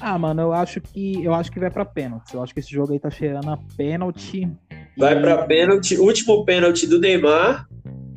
[0.00, 2.34] Ah, mano, eu acho que eu acho que vai para pênalti.
[2.34, 4.50] Eu acho que esse jogo aí tá cheirando a pênalti.
[4.96, 5.20] Vai e...
[5.20, 7.68] para pênalti, último pênalti do Neymar.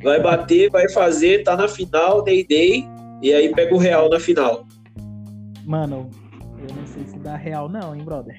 [0.02, 2.84] Vai bater, vai fazer, tá na final, dei dei,
[3.22, 4.66] e aí pega o Real na final.
[5.64, 6.10] Mano,
[6.58, 8.36] eu não sei se dá Real não, hein, brother.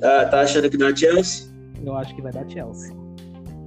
[0.00, 1.51] Tá, tá achando que dá Chelsea?
[1.84, 2.94] Eu acho que vai dar Chelsea.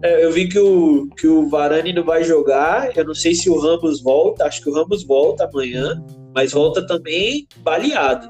[0.04, 2.96] É, eu vi que o, que o Varane não vai jogar.
[2.96, 4.46] Eu não sei se o Ramos volta.
[4.46, 8.30] Acho que o Ramos volta amanhã, mas volta também baleado.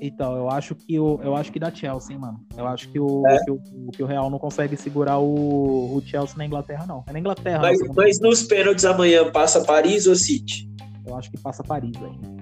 [0.00, 2.38] Então, eu acho que o, eu acho que dá Chelsea, hein, mano.
[2.56, 3.42] Eu acho que o, é.
[3.42, 3.60] que o,
[3.92, 7.02] que o Real não consegue segurar o, o Chelsea na Inglaterra, não.
[7.06, 7.60] É na Inglaterra.
[7.60, 10.68] Mas, não, mas nos pênaltis amanhã passa Paris ou City?
[11.06, 12.36] Eu acho que passa Paris aí.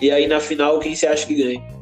[0.00, 1.75] E aí na final, quem você acha que ganha?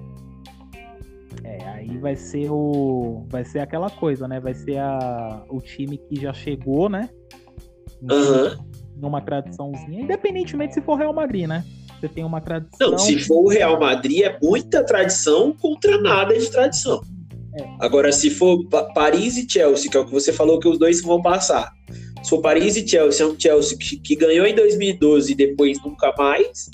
[2.04, 4.38] Vai ser o vai ser aquela coisa, né?
[4.38, 7.08] Vai ser a, o time que já chegou, né?
[8.02, 8.62] Uhum.
[9.00, 11.64] Numa tradiçãozinha, independentemente se for Real Madrid, né?
[11.98, 12.90] Você tem uma tradição.
[12.90, 17.00] Não, se for o Real Madrid, é muita tradição contra nada de tradição.
[17.58, 17.64] É.
[17.80, 18.62] Agora, se for
[18.94, 21.72] Paris e Chelsea, que é o que você falou que os dois vão passar.
[22.22, 25.82] Se for Paris e Chelsea, é um Chelsea que, que ganhou em 2012 e depois
[25.82, 26.68] nunca mais.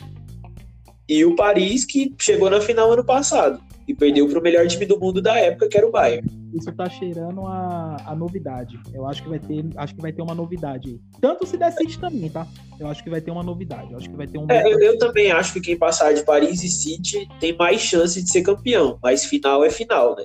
[1.08, 4.86] E o Paris que chegou na final ano passado e perdeu para o melhor time
[4.86, 6.26] do mundo da época, que era o Bayern.
[6.54, 8.78] Isso tá cheirando a, a novidade.
[8.94, 11.00] Eu acho que vai ter, acho que vai ter uma novidade aí.
[11.20, 12.46] Tanto se der City também, tá?
[12.78, 13.90] Eu acho que vai ter uma novidade.
[13.90, 14.46] Eu acho que vai ter um.
[14.48, 18.22] É, eu, eu, também acho que quem passar de Paris e City tem mais chance
[18.22, 20.24] de ser campeão, mas final é final, né?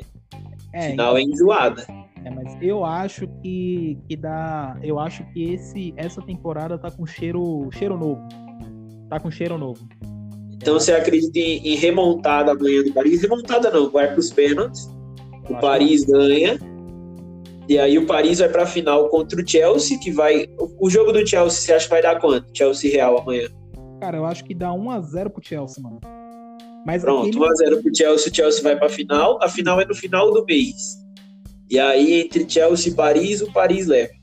[0.74, 1.18] É, final então...
[1.18, 1.86] é enjoada.
[2.24, 4.78] É, mas eu acho que, que dá.
[4.84, 8.22] Eu acho que esse, essa temporada tá com cheiro, cheiro novo.
[9.10, 9.88] Tá com cheiro novo.
[10.66, 13.22] Então você acredita em, em remontada amanhã do Paris?
[13.22, 14.90] Remontada não, vai para os pênaltis.
[15.48, 16.58] O Paris ganha.
[17.70, 20.48] E aí o Paris vai para a final contra o Chelsea, que vai.
[20.80, 22.48] O, jogo do Chelsea, você acha que vai dar quanto?
[22.52, 23.48] Chelsea Real amanhã?
[24.02, 26.00] Cara, eu acho que dá 1x0 pro Chelsea, mano.
[26.84, 27.76] Mas Pronto, aquele...
[27.78, 29.38] 1x0 pro Chelsea, o Chelsea vai pra final.
[29.44, 30.98] A final é no final do mês.
[31.70, 34.14] E aí, entre Chelsea e Paris, o Paris leva.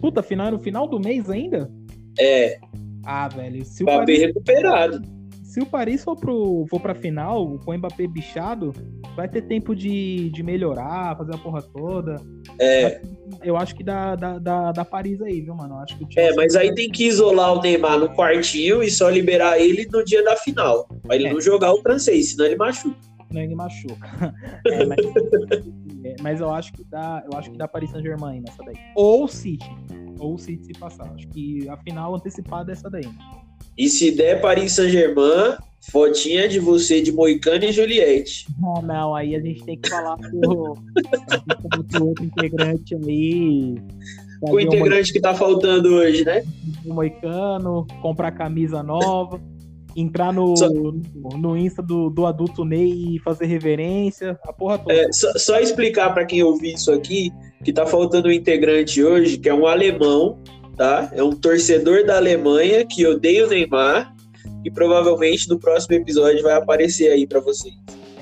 [0.00, 1.70] Puta, final é no final do mês ainda?
[2.18, 2.58] É.
[3.06, 3.64] Ah, velho.
[3.64, 4.06] Se o Paris...
[4.06, 5.13] bem recuperado
[5.54, 8.72] se o Paris for, pro, for pra final, com o Mbappé bichado,
[9.14, 12.16] vai ter tempo de, de melhorar, fazer a porra toda.
[12.58, 13.00] É.
[13.40, 15.76] Eu acho que dá, dá, dá, dá Paris aí, viu, mano?
[15.78, 19.60] acho que é, mas aí tem que isolar o Neymar no quartinho e só liberar
[19.60, 20.88] ele no dia da final.
[21.04, 21.32] Pra ele é.
[21.32, 22.96] não jogar o francês, senão ele machuca.
[23.28, 24.34] Senão ele machuca.
[24.66, 24.98] É, mas,
[26.18, 28.76] é, mas, eu acho que dá, eu acho que dá Paris Saint-Germain nessa daí.
[28.96, 29.70] Ou City.
[30.18, 31.12] Ou City se passar.
[31.14, 33.08] Acho que a final antecipada é essa daí.
[33.76, 35.56] E se der Paris Saint-Germain,
[35.90, 38.46] fotinha de você de Moicano e Juliette.
[38.58, 40.74] Não, não, aí a gente tem que falar pro,
[41.90, 43.74] pro outro integrante aí.
[44.40, 46.44] O integrante que tá faltando hoje, né?
[46.84, 49.40] O Moicano, comprar camisa nova,
[49.96, 50.68] entrar no, só...
[50.68, 54.94] no Insta do, do adulto Ney e fazer reverência, a porra toda.
[54.94, 57.30] É, só, só explicar para quem ouviu isso aqui,
[57.64, 60.38] que tá faltando um integrante hoje, que é um alemão,
[60.76, 61.10] tá?
[61.12, 64.14] É um torcedor da Alemanha que odeia o Neymar
[64.64, 67.74] e provavelmente no próximo episódio vai aparecer aí para vocês.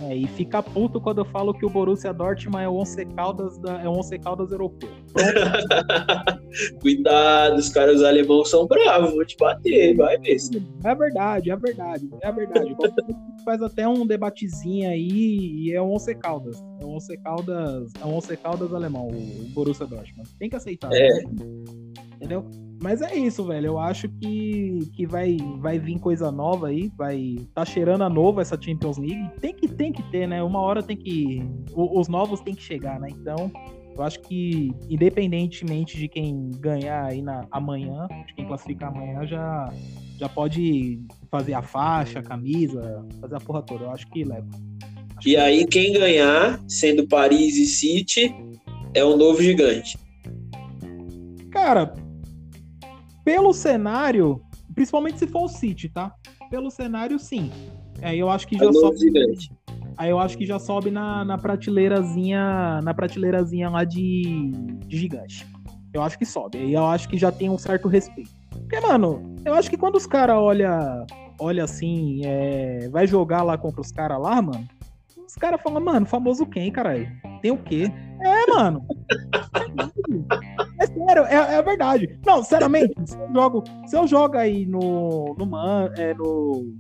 [0.03, 3.59] É, e fica puto quando eu falo que o Borussia Dortmund é o Once Caldas,
[3.59, 4.91] da, é o Once Caldas europeu.
[6.81, 10.61] Cuidado, os caras os alemãos são bravos, vou te bater, vai mesmo.
[10.85, 12.77] É verdade, é verdade, é verdade.
[13.45, 16.63] faz até um debatezinho aí e é o Once Caldas.
[16.81, 20.29] É o Once Caldas, é o Once Caldas alemão, o Borussia Dortmund.
[20.39, 20.93] Tem que aceitar.
[20.93, 21.09] É.
[21.09, 21.23] Né?
[22.17, 22.49] entendeu?
[22.83, 23.67] Mas é isso, velho.
[23.67, 28.41] Eu acho que, que vai, vai vir coisa nova aí, vai tá cheirando a novo
[28.41, 29.31] essa Champions League.
[29.41, 30.43] Tem que tem que ter, né?
[30.43, 31.43] Uma hora tem que
[31.75, 33.09] os novos tem que chegar, né?
[33.11, 33.53] Então,
[33.97, 39.73] eu acho que independentemente de quem ganhar aí na amanhã, de quem classificar amanhã, já
[40.19, 43.85] já pode fazer a faixa, a camisa, fazer a porra toda.
[43.85, 44.49] Eu acho que leva.
[45.17, 48.35] Acho e que aí, quem ganhar, sendo Paris e City,
[48.93, 49.99] é o novo gigante.
[51.51, 51.93] Cara,
[53.25, 54.41] pelo cenário,
[54.75, 56.13] principalmente se for o City, tá?
[56.51, 57.51] Pelo cenário, sim.
[58.03, 58.99] Aí eu acho que já é sobe.
[58.99, 59.53] Gigante.
[59.97, 62.81] Aí eu acho que já sobe na, na prateleirazinha.
[62.83, 64.51] Na prateleirazinha lá de,
[64.87, 65.47] de gigante.
[65.93, 66.59] Eu acho que sobe.
[66.59, 68.31] Aí eu acho que já tem um certo respeito.
[68.51, 71.07] Porque, mano, eu acho que quando os caras olha,
[71.39, 74.67] olha assim, é, vai jogar lá contra os caras lá, mano,
[75.27, 77.11] os caras falam, mano, famoso quem, caralho?
[77.43, 77.93] Tem o quê?
[78.21, 78.87] É, mano.
[81.03, 82.19] É sério, é, é verdade.
[82.25, 86.75] Não, sinceramente, se eu jogo, se eu jogo aí no, no, man, é, no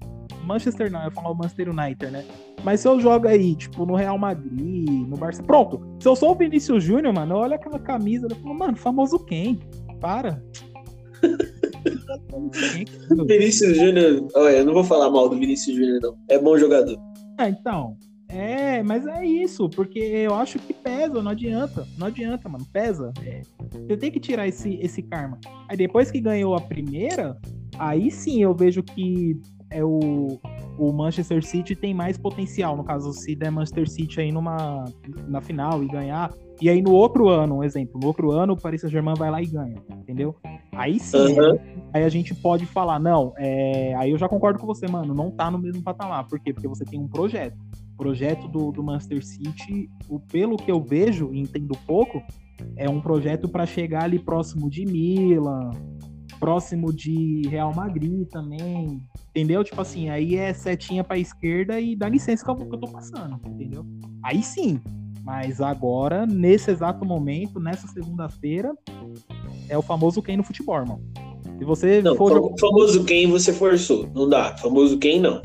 [0.44, 2.24] Manchester não, eu falo o Manchester United, né?
[2.64, 5.80] Mas se eu jogo aí, tipo, no Real Madrid, no Barça, pronto.
[6.00, 9.60] Se eu sou o Vinícius Júnior, mano, olha aquela camisa, eu falo, mano, famoso quem?
[10.00, 10.42] Para.
[13.26, 16.16] Vinícius Júnior, olha, eu não vou falar mal do Vinícius Júnior, não.
[16.28, 16.98] É bom jogador.
[17.38, 17.96] Ah, então.
[18.32, 21.86] É, mas é isso, porque eu acho que pesa, não adianta.
[21.98, 23.12] Não adianta, mano, pesa.
[23.22, 23.42] É.
[23.70, 25.38] Você tem que tirar esse, esse karma.
[25.68, 27.36] Aí depois que ganhou a primeira,
[27.78, 29.38] aí sim eu vejo que
[29.70, 30.38] é o,
[30.78, 32.76] o Manchester City tem mais potencial.
[32.76, 34.84] No caso, se der Manchester City aí numa,
[35.28, 36.32] na final e ganhar.
[36.60, 39.42] E aí no outro ano, um exemplo, no outro ano o Paris Saint-Germain vai lá
[39.42, 40.36] e ganha, entendeu?
[40.72, 41.58] Aí sim, uhum.
[41.92, 43.94] aí a gente pode falar, não, é...
[43.96, 46.26] aí eu já concordo com você, mano, não tá no mesmo patamar.
[46.28, 46.52] Por quê?
[46.52, 47.56] Porque você tem um projeto.
[48.02, 52.20] Projeto do, do Manchester City, o, pelo que eu vejo e entendo pouco,
[52.76, 55.70] é um projeto para chegar ali próximo de Milan,
[56.40, 59.62] próximo de Real Madrid também, entendeu?
[59.62, 62.88] Tipo assim, aí é setinha pra esquerda e dá licença que eu, que eu tô
[62.88, 63.86] passando, entendeu?
[64.20, 64.80] Aí sim,
[65.22, 68.74] mas agora, nesse exato momento, nessa segunda-feira,
[69.68, 71.00] é o famoso quem no futebol, irmão.
[71.56, 72.58] Se você não, for jogar...
[72.58, 74.56] famoso quem você forçou, não dá.
[74.56, 75.40] Famoso quem não.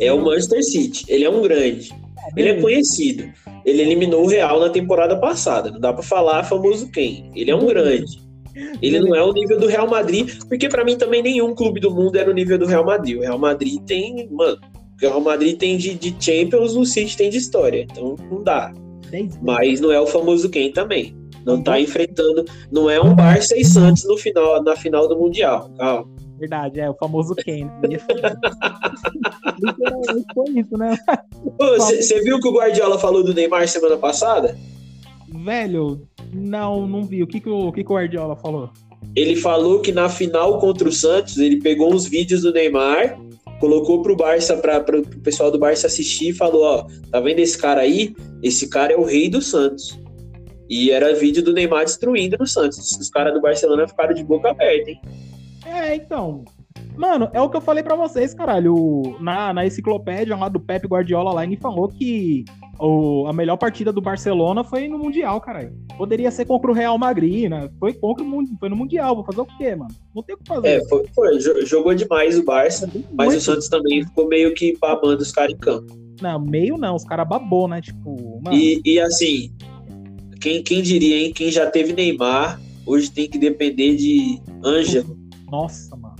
[0.00, 1.92] É o Manchester City, ele é um grande.
[1.92, 3.24] É, ele é conhecido.
[3.64, 5.70] Ele eliminou o Real na temporada passada.
[5.70, 7.30] Não dá para falar famoso quem.
[7.34, 8.20] Ele é um grande.
[8.82, 11.90] Ele não é o nível do Real Madrid, porque para mim também nenhum clube do
[11.90, 13.18] mundo é no nível do Real Madrid.
[13.18, 17.30] O Real Madrid tem, mano, o Real Madrid tem de, de Champions, o City tem
[17.30, 17.86] de história.
[17.90, 18.72] Então não dá.
[19.40, 21.14] Mas não é o famoso quem também.
[21.44, 25.70] Não tá enfrentando, não é um Barça e Santos no final, na final do Mundial.
[25.78, 26.19] Calma.
[26.40, 27.68] Verdade, é o famoso Ken.
[30.34, 30.96] foi isso, né?
[31.58, 34.56] Você viu que o Guardiola falou do Neymar semana passada?
[35.28, 36.00] Velho,
[36.32, 37.22] não, não vi.
[37.22, 38.70] O que, que, o, o que, que o Guardiola falou?
[39.14, 43.20] Ele falou que na final contra o Santos, ele pegou uns vídeos do Neymar,
[43.60, 47.58] colocou pro Barça, para pro pessoal do Barça assistir e falou: Ó, tá vendo esse
[47.58, 48.14] cara aí?
[48.42, 50.00] Esse cara é o rei do Santos.
[50.70, 52.78] E era vídeo do Neymar destruindo no Santos.
[52.98, 55.00] Os caras do Barcelona ficaram de boca aberta, hein?
[55.90, 56.44] É, então.
[56.96, 59.16] Mano, é o que eu falei para vocês, caralho.
[59.20, 62.44] Na, na enciclopédia lá do Pepe Guardiola lá, ele falou que
[62.78, 65.72] o, a melhor partida do Barcelona foi no Mundial, caralho.
[65.96, 67.68] Poderia ser contra o Real Madrid, né?
[67.78, 69.16] Foi, contra o, foi no Mundial.
[69.16, 69.90] Vou fazer o quê, mano?
[70.14, 70.68] Não tem o que fazer.
[70.68, 73.38] É, foi, foi, jogou demais o Barça, mas Muito.
[73.38, 75.92] o Santos também ficou meio que babando os caras em campo.
[76.22, 77.80] Não, meio não, os caras babou, né?
[77.80, 78.56] Tipo, mano.
[78.56, 79.52] E, e assim,
[80.40, 81.32] quem, quem diria, hein?
[81.32, 85.19] Quem já teve Neymar, hoje tem que depender de Ângelo.
[85.50, 86.16] Nossa, mano.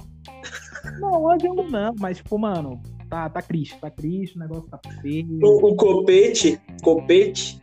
[0.99, 5.39] Não, Ângelo não, mas, tipo, mano, tá, tá triste, tá triste, o negócio tá feio.
[5.43, 7.61] O, o copete, copete.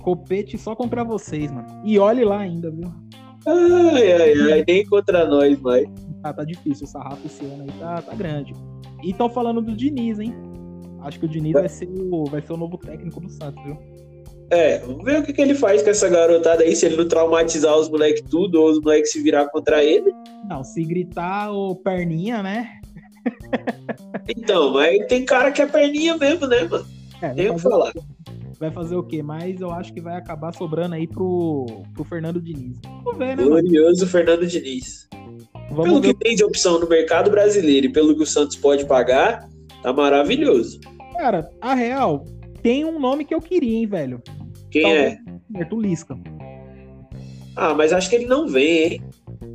[0.00, 1.66] Copete só comprar vocês, mano.
[1.84, 2.92] E olhe lá ainda, viu?
[3.46, 5.86] Ai, ai, ai, nem contra nós, vai.
[6.22, 8.52] Tá, tá difícil, o sarrafo esse ano aí tá, tá grande.
[9.02, 10.34] E tão falando do Diniz, hein?
[11.00, 13.78] Acho que o Diniz vai ser o, vai ser o novo técnico do Santos, viu?
[14.50, 17.08] É, vamos ver o que, que ele faz com essa garotada aí, se ele não
[17.08, 20.12] traumatizar os moleques tudo, ou os moleques se virar contra ele.
[20.48, 22.68] Não, se gritar o perninha, né?
[24.28, 26.86] então, mas tem cara que é perninha mesmo, né, mano?
[27.22, 27.92] É, tem o que falar.
[28.58, 29.22] Vai fazer o quê?
[29.22, 32.78] Mas eu acho que vai acabar sobrando aí pro, pro Fernando Diniz.
[33.02, 33.42] Vamos ver, né?
[33.42, 34.06] Glorioso?
[34.06, 35.08] Fernando Diniz.
[35.70, 36.14] Vamos pelo ver.
[36.14, 39.48] que tem de opção no mercado brasileiro e pelo que o Santos pode pagar,
[39.82, 40.80] tá maravilhoso.
[41.16, 42.24] Cara, a real,
[42.64, 44.22] tem um nome que eu queria, hein, velho.
[44.70, 45.18] Quem Talvez é?
[45.52, 46.18] Roberto Lisca.
[47.54, 49.02] Ah, mas acho que ele não vem, hein?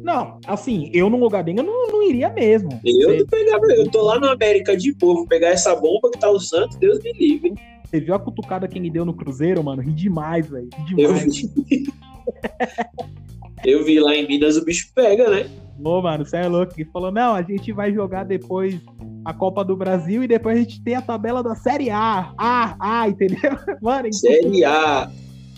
[0.03, 2.69] Não, assim, eu no lugar dele eu não, não iria mesmo.
[2.85, 3.25] Eu Você...
[3.25, 6.77] pegava, eu tô lá na América de povo, pegar essa bomba que tá o Santos,
[6.77, 7.55] Deus me livre.
[7.83, 9.81] Você viu a cutucada que me deu no Cruzeiro, mano?
[9.81, 10.69] Ri demais, velho.
[10.77, 11.43] Ri demais.
[11.43, 11.93] Eu vi.
[13.65, 15.49] eu vi lá em Minas o bicho pega, né?
[15.83, 16.73] Ô, mano, você é louco.
[16.77, 18.79] Ele falou: não, a gente vai jogar depois
[19.25, 22.33] a Copa do Brasil e depois a gente tem a tabela da Série A.
[22.37, 23.51] A, A, entendeu?
[23.81, 25.11] Mano, então, Série A.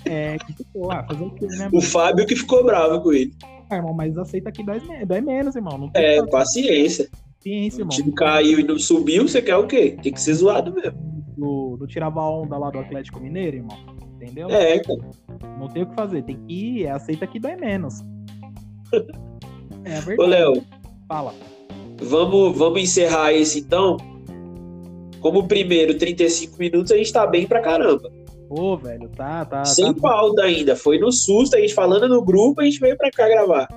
[0.05, 1.69] É, que ficou, fazer o quê, né?
[1.71, 3.33] O Fábio que ficou bravo com ele.
[3.69, 5.89] Ah, irmão, mas aceita que dói, dói menos, irmão.
[5.93, 7.09] É, paciência.
[7.37, 7.93] Paciência, irmão.
[7.93, 9.97] O time caiu e não subiu, você quer o quê?
[10.01, 10.99] Tem que ser zoado mesmo.
[11.37, 13.77] Do, do tirava a onda lá do Atlético Mineiro, irmão.
[14.15, 14.49] Entendeu?
[14.49, 14.99] É, cara.
[15.57, 16.23] Não tem o que fazer.
[16.23, 18.01] Tem que ir, é, aceita que dói menos.
[19.85, 20.21] é verdade.
[20.21, 20.63] Ô, Léo.
[21.07, 21.33] Fala.
[22.01, 23.97] Vamos, vamos encerrar esse então.
[25.19, 28.11] Como primeiro 35 minutos, a gente tá bem pra caramba.
[28.49, 29.63] Pô, velho, tá, tá.
[29.63, 30.01] Sem tá...
[30.01, 30.75] pauta ainda.
[30.75, 33.67] Foi no susto, a gente falando no grupo, a gente veio pra cá gravar.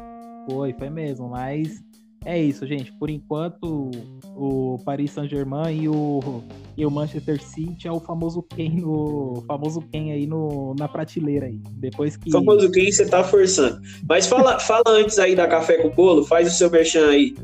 [0.51, 1.83] Foi, foi mesmo, mas
[2.25, 2.93] é isso, gente.
[2.95, 3.91] Por enquanto,
[4.35, 6.43] o Paris Saint-Germain e o,
[6.77, 11.47] e o Manchester City é o famoso quem no famoso quem aí no, na prateleira
[11.47, 11.61] aí.
[11.77, 13.81] Depois que famoso quem você tá forçando.
[14.09, 17.35] Mas fala, fala antes aí da café com bolo, faz o seu merchan aí.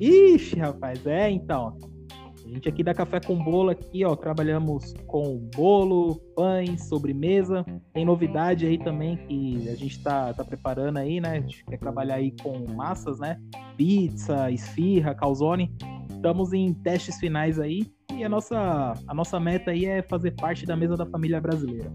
[0.00, 1.76] Ixi, rapaz, é então.
[2.44, 7.64] A gente aqui da Café com Bolo aqui, ó, trabalhamos com bolo, pães, sobremesa.
[7.92, 11.32] Tem novidade aí também que a gente tá, tá preparando aí, né?
[11.32, 13.38] A gente quer trabalhar aí com massas, né?
[13.76, 15.72] Pizza, esfirra, calzone.
[16.10, 17.86] Estamos em testes finais aí
[18.16, 21.92] e a nossa, a nossa meta aí é fazer parte da mesa da família brasileira.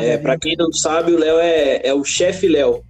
[0.00, 2.82] É, para quem não sabe, o Léo é, é o chefe Léo,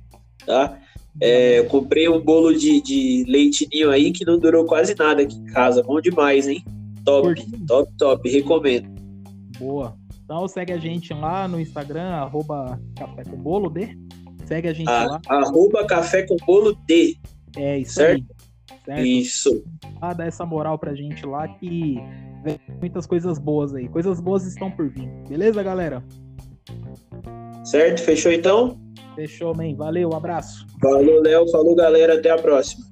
[0.47, 0.79] tá?
[1.21, 5.37] É, comprei um bolo de, de leite ninho aí que não durou quase nada aqui
[5.37, 5.83] em casa.
[5.83, 6.63] Bom demais, hein?
[7.05, 7.67] Top, Curtinho.
[7.67, 8.31] top, top.
[8.31, 8.89] Recomendo.
[9.59, 9.97] Boa.
[10.25, 13.97] Então segue a gente lá no Instagram, arroba café com bolo D.
[14.47, 15.21] Segue a gente a, lá.
[15.29, 17.17] Arroba café com bolo D.
[17.57, 18.25] É, isso certo?
[18.69, 18.77] aí.
[18.85, 19.07] Certo?
[19.07, 19.65] Isso.
[20.01, 21.97] Ah, dá essa moral pra gente lá que
[22.45, 23.89] vem muitas coisas boas aí.
[23.89, 25.09] Coisas boas estão por vir.
[25.29, 26.03] Beleza, galera?
[27.65, 28.01] Certo?
[28.03, 28.79] Fechou então?
[29.15, 29.75] Fechou, man.
[29.75, 30.67] Valeu, abraço.
[30.81, 31.49] Falou, Léo.
[31.51, 32.15] Falou, galera.
[32.15, 32.85] Até a próxima.